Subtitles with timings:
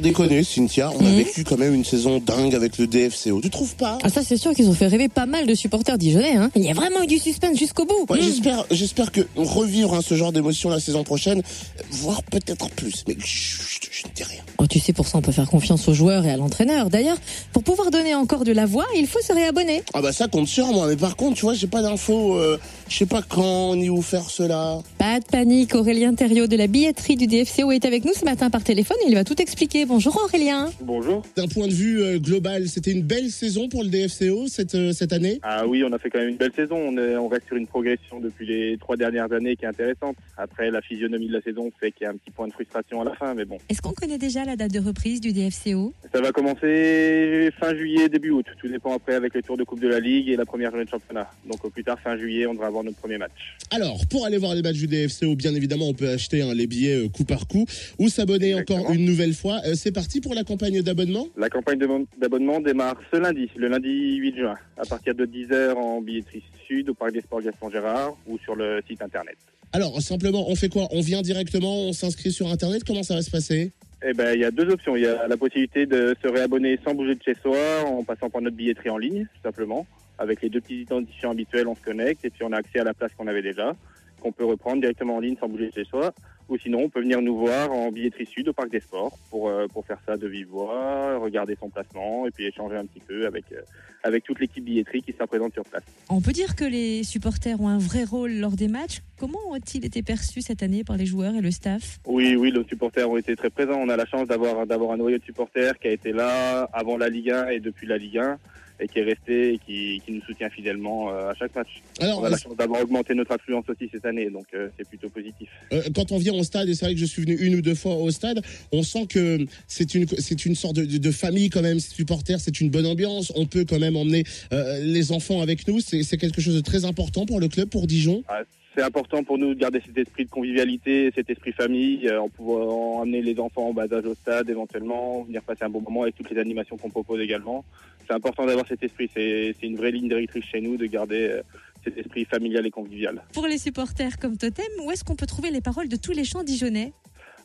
[0.00, 1.16] Déconner, Cynthia, on a Mhm.
[1.16, 3.40] vécu quand même une saison dingue avec le DFCO.
[3.40, 3.98] Tu trouves pas?
[4.02, 6.36] Ah ça c'est sûr qu'ils ont fait rêver pas mal de supporters dijonnais.
[6.36, 6.50] Hein.
[6.54, 8.06] Il y a vraiment eu du suspense jusqu'au bout.
[8.10, 8.22] Ouais, Mm.
[8.22, 11.42] J'espère, j'espère que revivre hein, ce genre d'émotion la saison prochaine,
[11.90, 13.04] voire peut-être plus.
[13.08, 14.42] Mais chut, je ne dis rien.
[14.58, 16.90] Oh, tu sais, pour ça on peut faire confiance aux joueurs et à l'entraîneur.
[16.90, 17.16] D'ailleurs,
[17.52, 19.82] pour pouvoir donner encore de la voix, il faut se réabonner.
[19.94, 20.86] Ah bah ça compte sur moi.
[20.88, 22.34] Mais par contre, tu vois, j'ai pas d'infos.
[22.36, 22.58] Euh,
[22.88, 24.78] je sais pas quand ni où faire cela.
[24.98, 28.48] Pas de panique, Aurélien Thériault de la billetterie du DFCO est avec nous ce matin
[28.48, 29.84] par téléphone et il va tout expliquer.
[29.86, 30.70] Bonjour Aurélien.
[30.80, 31.22] Bonjour.
[31.36, 34.92] D'un point de vue euh, global, c'était une belle saison pour le DFCO cette euh,
[34.92, 35.40] cette année?
[35.42, 36.76] Ah oui, on a fait quand même une belle saison.
[36.76, 40.16] On, est- on reste sur une progression depuis les trois dernières années qui est intéressante.
[40.36, 43.00] Après, la physionomie de la saison fait qu'il y a un petit point de frustration
[43.00, 43.58] à la fin, mais bon.
[43.68, 48.08] Est-ce qu'on connaît déjà la date de reprise du DFCO Ça va commencer fin juillet,
[48.08, 48.46] début août.
[48.60, 50.84] Tout dépend après avec le tour de Coupe de la Ligue et la première journée
[50.84, 51.28] de championnat.
[51.50, 53.56] Donc au plus tard, fin juillet, on devrait avoir notre premier match.
[53.70, 56.66] Alors, pour aller voir les matchs du DFCO, bien évidemment, on peut acheter hein, les
[56.66, 57.66] billets euh, coup par coup
[57.98, 59.60] ou s'abonner encore une nouvelle fois.
[59.66, 61.26] Euh, c'est parti pour la campagne d'abonnement?
[61.36, 61.78] La campagne
[62.18, 66.90] d'abonnement démarre ce lundi, le lundi 8 juin, à partir de 10h en billetterie sud
[66.90, 69.36] au Parc des Sports Gaston Gérard ou sur le site internet.
[69.72, 70.88] Alors, simplement, on fait quoi?
[70.90, 72.84] On vient directement, on s'inscrit sur Internet?
[72.84, 73.72] Comment ça va se passer?
[74.06, 74.96] Eh ben, il y a deux options.
[74.96, 78.30] Il y a la possibilité de se réabonner sans bouger de chez soi, en passant
[78.30, 79.86] par notre billetterie en ligne, tout simplement.
[80.18, 82.84] Avec les deux petites identifiants habituels, on se connecte et puis on a accès à
[82.84, 83.74] la place qu'on avait déjà,
[84.20, 86.12] qu'on peut reprendre directement en ligne sans bouger chez soi.
[86.48, 89.48] Ou sinon, on peut venir nous voir en billetterie sud au Parc des Sports pour,
[89.48, 93.00] euh, pour faire ça de vive voix, regarder son placement et puis échanger un petit
[93.00, 93.62] peu avec, euh,
[94.04, 95.82] avec toute l'équipe billetterie qui sera présente sur place.
[96.08, 99.00] On peut dire que les supporters ont un vrai rôle lors des matchs.
[99.18, 101.98] Comment ont-ils été perçus cette année par les joueurs et le staff?
[102.06, 103.80] Oui, oui, nos supporters ont été très présents.
[103.80, 106.96] On a la chance d'avoir d'avoir un noyau de supporters qui a été là avant
[106.96, 108.38] la Ligue 1 et depuis la Ligue 1
[108.80, 111.82] et qui est resté et qui, qui nous soutient fidèlement euh, à chaque match.
[112.00, 114.86] Alors, On a la chance d'avoir augmenté notre affluence aussi cette année, donc euh, c'est
[114.88, 115.48] plutôt positif.
[115.72, 117.62] euh, quand on vient au stade, et c'est vrai que je suis venu une ou
[117.62, 121.10] deux fois au stade, on sent que c'est une, c'est une sorte de, de- de
[121.10, 123.32] famille quand même, supporters, c'est une bonne ambiance.
[123.36, 125.80] On peut quand même emmener euh, les enfants avec nous.
[125.80, 128.22] C'est c'est quelque chose de très important pour le club, pour Dijon.
[128.28, 128.42] Ah,
[128.76, 132.28] c'est important pour nous de garder cet esprit de convivialité, cet esprit famille, euh, en
[132.28, 136.02] pouvant emmener les enfants en bas âge au stade éventuellement, venir passer un bon moment
[136.02, 137.64] avec toutes les animations qu'on propose également.
[138.06, 141.42] C'est important d'avoir cet esprit, c'est une vraie ligne directrice chez nous de garder euh,
[141.84, 143.22] cet esprit familial et convivial.
[143.32, 146.24] Pour les supporters comme Totem, où est-ce qu'on peut trouver les paroles de tous les
[146.24, 146.92] chants dijonnais?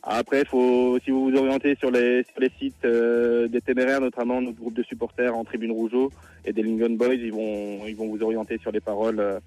[0.02, 4.42] Après, faut, si vous vous orientez sur les, sur les sites euh, des Téméraires, notamment
[4.42, 6.12] notre groupe de supporters en Tribune Rougeau
[6.44, 9.38] et des Lingon Boys, ils vont, ils vont vous orienter sur les paroles euh,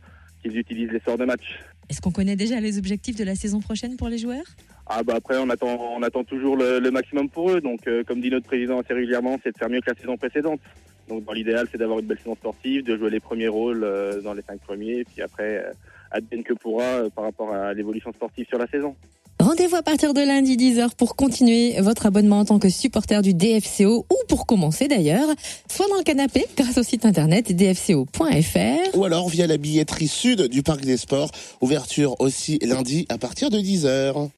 [0.42, 1.60] qu'ils utilisent les sorts de match.
[1.90, 4.46] Est-ce qu'on connaît déjà les objectifs de la saison prochaine pour les joueurs?
[4.88, 7.62] Ah bah après, on attend, on attend toujours le, maximum pour eux.
[7.62, 10.18] Donc, euh, comme dit notre président assez régulièrement, c'est de faire mieux que la saison
[10.18, 10.60] précédente.
[11.08, 14.22] Donc, dans l'idéal, c'est d'avoir une belle saison sportive, de jouer les premiers rôles euh,
[14.22, 15.72] dans les cinq premiers, puis après, euh,
[16.12, 18.96] advienne que pourra par rapport à l'évolution sportive sur la saison.
[19.40, 23.34] Rendez-vous à partir de lundi 10h pour continuer votre abonnement en tant que supporter du
[23.34, 25.28] DFCO ou pour commencer d'ailleurs,
[25.70, 28.98] soit dans le canapé grâce au site internet dfco.fr.
[28.98, 31.32] Ou alors via la billetterie sud du Parc des Sports.
[31.62, 34.30] Ouverture aussi lundi à partir de 10h.